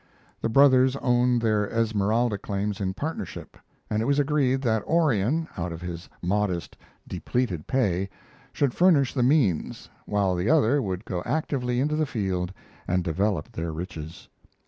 [0.41, 3.55] The brothers owned their Esmeralda claims in partnership,
[3.87, 6.75] and it was agreed that Orion, out of his modest
[7.07, 8.09] depleted pay,
[8.51, 12.51] should furnish the means, while the other would go actively into the field
[12.87, 14.27] and develop their riches.